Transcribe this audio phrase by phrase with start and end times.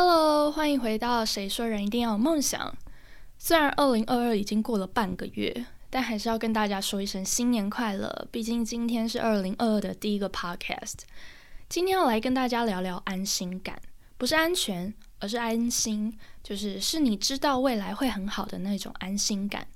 [0.00, 2.70] Hello，欢迎回到《谁说人一定要有梦想》。
[3.36, 8.28] 虽然二零二二已经过了半个月，但还是要跟大家说一声新年快乐。
[8.30, 10.98] 毕竟今天是二零二二的第一个 Podcast。
[11.68, 13.82] 今天要来跟大家聊聊安心感，
[14.16, 19.66] 不是安全，而是安心，就是是你知道未来会很好的那种安心感。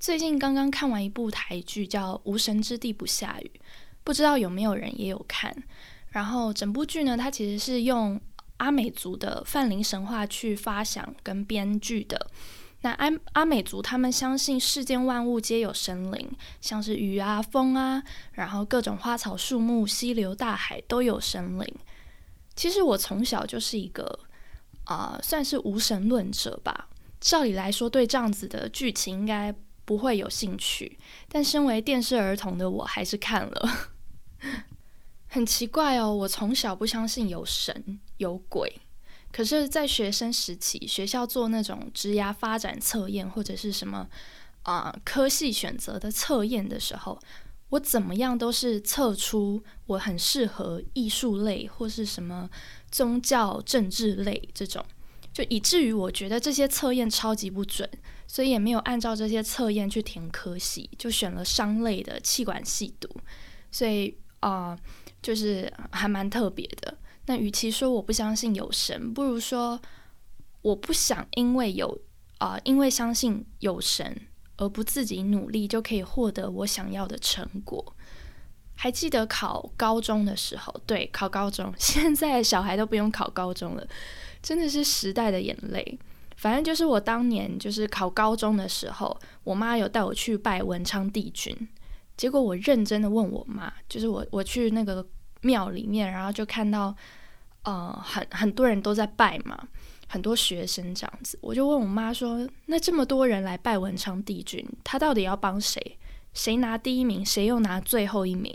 [0.00, 3.50] 最近刚刚看完一部台剧，叫《无神之地不下雨》，
[4.02, 5.54] 不知道有没有人也有看。
[6.08, 8.18] 然后整部剧呢，它其实是用
[8.58, 12.30] 阿美族的泛灵神话去发想跟编剧的。
[12.82, 16.30] 那阿阿美族他们相信世间万物皆有神灵，
[16.60, 18.02] 像是雨啊、风啊，
[18.32, 21.66] 然后各种花草树木、溪流、大海都有神灵。
[22.54, 24.20] 其实我从小就是一个
[24.84, 26.88] 啊，算是无神论者吧。
[27.20, 29.52] 照理来说，对这样子的剧情应该
[29.84, 33.90] 不会有兴趣，但身为电视儿童的我还是看了。
[35.36, 38.80] 很奇怪哦，我从小不相信有神有鬼，
[39.30, 44.08] 可是，在学生时期，学校做那种职涯发展测验或者是什么
[44.62, 47.20] 啊科系选择的测验的时候，
[47.68, 52.48] 我怎么样都是测出我很适合艺术类或是什么
[52.90, 54.82] 宗教政治类这种，
[55.34, 57.86] 就以至于我觉得这些测验超级不准，
[58.26, 63.06] 所以也没有按照这些测验去填科系，就选了商类的气管系读，
[63.70, 64.78] 所以啊。
[65.26, 66.96] 就是还蛮特别的。
[67.26, 69.80] 那与其说我不相信有神，不如说
[70.62, 72.00] 我不想因为有
[72.38, 74.16] 啊，因为相信有神
[74.56, 77.96] 而不自己努力就可以获得我想要的成果。
[78.76, 83.84] 还记得考高中的时候，对，考高中， 现在小孩都不用考高中了，
[84.40, 85.98] 真的是时代的眼泪。
[86.36, 91.52] 反正就是我当年就是考高中的时候，我妈有带我去拜文昌帝君，
[92.16, 95.04] 结果我认真的问我妈，就是我我去那个。
[95.46, 96.94] 庙里面，然后就看到，
[97.62, 99.56] 呃，很很多人都在拜嘛，
[100.08, 101.38] 很多学生这样子。
[101.40, 105.98] 我就问我妈说：“那这么多人来拜文昌帝君，他到底要帮谁？
[106.34, 108.52] 谁拿第一名，谁又拿最后一名？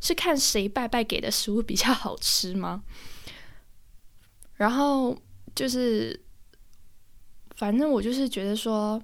[0.00, 2.82] 是看谁拜拜给的食物比较好吃吗？”
[4.56, 5.16] 然后
[5.54, 6.20] 就是，
[7.56, 9.02] 反正我就是觉得说，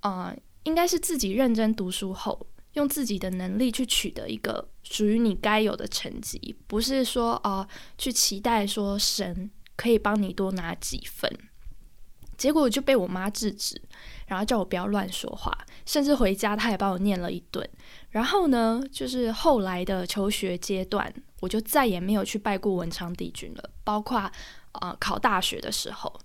[0.00, 2.46] 啊，应该是自己认真读书后。
[2.74, 11.30] 用自己的能力去取得一个属于你该有的成绩，不是说啊去期待说神可以帮你多拿几分。
[12.36, 13.80] 结果就被我妈制止，
[14.28, 15.52] 然后叫我不要乱说话，
[15.84, 17.68] 甚至回家她也把我念了一顿。
[18.10, 24.18] 然后呢，就是后来的求学阶段，我就再也没有去拜过文昌帝君了，包括
[24.72, 26.16] 啊考大学的时候。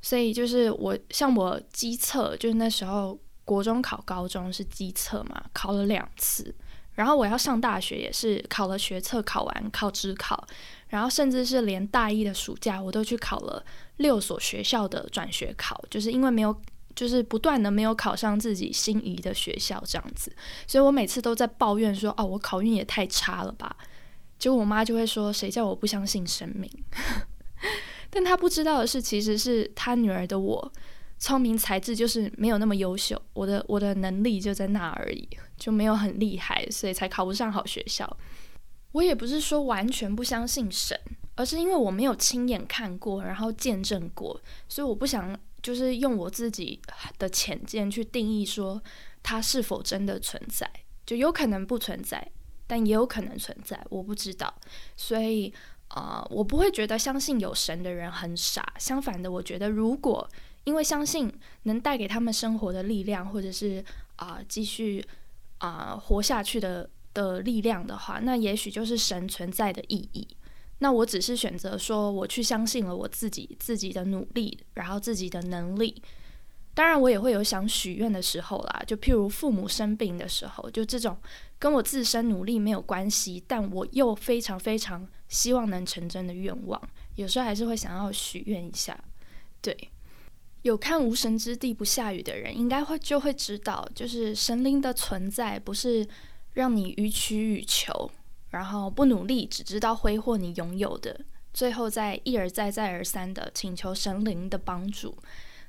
[0.00, 3.18] 所以就是我像我机测，就是那时候。
[3.50, 6.54] 国中考高中是机测嘛，考了两次，
[6.94, 10.46] 然后我要上大学也是考了学测，考完考职考，
[10.86, 13.60] 然后甚至是连大一的暑假我都去考了
[13.96, 16.56] 六所学校的转学考，就是因为没有，
[16.94, 20.32] 就是不断的没有考上自己心仪的学校这样子，
[20.68, 23.76] 所以我每次都在抱怨说，哦，我考运也太差了吧，
[24.38, 26.70] 结果我妈就会说，谁叫我不相信生命？
[28.10, 30.72] 但她不知道的是，其实是她女儿的我。
[31.20, 38.16] 聪明才智就是没有那么优秀，我的我的能力就在那而已，就没有很厉害，所以才考不上好学校。
[38.92, 40.98] 我也不是说完全不相信神，
[41.34, 46.80] 而是因为我没有亲眼看过，然后见证过，所以我不想就是用我自己
[47.18, 48.82] 的浅见去定义说
[49.22, 50.68] 它是否真的存在，
[51.04, 52.26] 就有可能不存在，
[52.66, 54.52] 但也有可能存在，我不知道。
[54.96, 55.52] 所以
[55.88, 60.26] 啊，我不会觉得相信有神的人很傻，相反的，我觉得如果。
[60.64, 61.32] 因为相信
[61.62, 63.84] 能带给他们生活的力量，或者是
[64.16, 65.04] 啊继续
[65.58, 70.28] 啊活下去的的力量的话，那也许就是神存在的意义。
[70.78, 76.02] 那我只是选择说，我去相信了我自己自己的努力，然后自己的能力。
[76.72, 81.16] 当然，我也会有想许愿的时候啦，就譬如父母生病的时候，就这种
[81.58, 86.80] 跟我自身努力没有关系，但我又非常非常希望能成真的愿望，
[87.16, 88.98] 有时候还是会想要许愿一下，
[89.60, 89.76] 对。
[90.62, 96.06] 有看《无神之地不下雨》的人，应该会就会知道，就是神灵的存在不是
[96.52, 98.10] 让你予取予求，
[98.50, 101.18] 然后不努力，只知道挥霍你拥有的，
[101.54, 105.16] 最后再一而再再而三的请求神灵的帮助。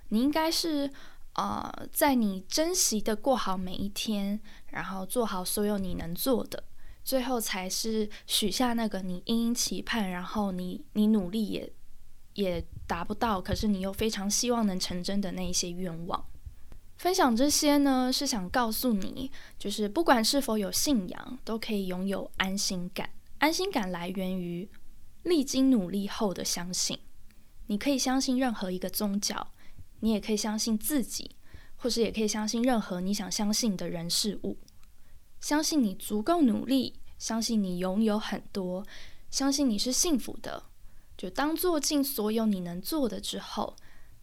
[0.10, 0.92] 你应该是
[1.34, 4.42] 啊，在你珍惜的过好每一天，
[4.72, 6.62] 然后做好所有你能做的，
[7.06, 11.72] 最后才是许下那个你殷殷期盼，然后你你努力也。
[12.34, 16.26] 也达不到，可是你又非常希望能成真的那一些愿望。
[16.98, 23.10] 分享这些呢，是想告诉你，就是不管是否有信仰，都可以拥有安心感。
[23.40, 24.70] 安心感来源于
[25.24, 27.00] 历经努力后的相信。
[27.68, 29.48] 你可以相信任何一个宗教，
[30.02, 31.32] 你也可以相信自己，
[31.76, 34.58] 或是也可以相信任何你想相信的人事物。
[35.40, 38.86] 相信你足够努力，相信你拥有很多，
[39.32, 40.66] 相信你是幸福的。
[41.22, 43.76] 就当做尽所有你能做的之后，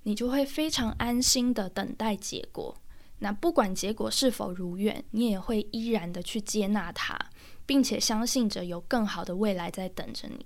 [0.02, 2.76] 你就会非常安心的等待结果。
[3.20, 7.16] 那不管结果是否如愿，你也会依然的去接纳它，
[7.64, 10.44] 并且相信着有更好的未来在等着你。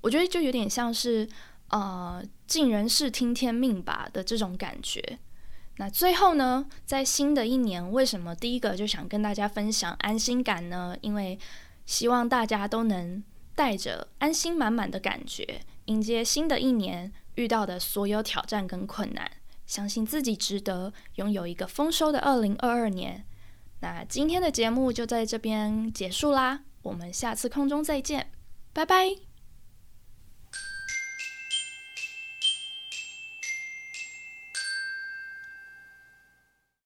[0.00, 1.28] 我觉得就有点像是
[1.68, 5.20] 呃尽人事听天命吧的这种感觉。
[5.76, 10.96] 那最后呢，在新的一年，为什么第一个就想跟大家分享安心感呢？
[11.00, 11.38] 因为
[11.86, 13.22] 希望大家都能
[13.54, 15.60] 带着安心满满的感觉。
[15.86, 19.30] 迎接新的一年遇到的所有挑战跟困难，
[19.66, 23.24] 相信自己值得拥有一个丰收的二零二二年。
[23.80, 28.30] 那今天的节目就在这边结束啦，我们下次空中再见，
[28.72, 29.31] 拜拜。